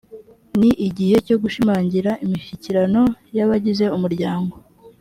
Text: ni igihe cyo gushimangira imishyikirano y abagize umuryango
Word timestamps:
ni 0.59 0.71
igihe 0.87 1.15
cyo 1.27 1.35
gushimangira 1.43 2.11
imishyikirano 2.25 3.01
y 3.35 3.39
abagize 3.45 3.85
umuryango 3.97 4.53